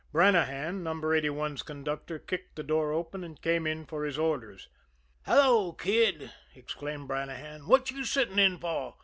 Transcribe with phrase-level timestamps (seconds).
[0.11, 0.95] Brannahan, No.
[0.95, 4.67] 81's conductor, kicked the door open, and came in for his orders.
[5.27, 7.67] "Hello, Kid!" exclaimed Brannahan.
[7.67, 8.95] "What you sitting in for?